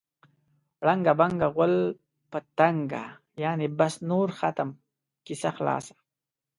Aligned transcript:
ړنګه 0.85 1.13
بنګه 1.19 1.47
غول 1.55 1.75
په 2.31 2.37
تنګه. 2.59 3.05
یعنې 3.43 3.67
بس 3.79 3.93
نور 4.09 4.27
ختم، 4.39 4.69
کیسه 5.25 5.49
خلاصه. 5.57 5.95